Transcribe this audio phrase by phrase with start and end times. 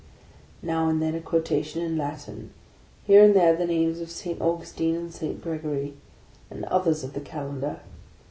[0.63, 2.49] Now and then a quotation in Latin;
[3.03, 5.93] here and there the names of Saint Augustine and Saint Gregory,
[6.49, 7.81] and others of the Calendar.